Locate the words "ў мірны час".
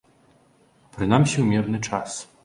1.39-2.17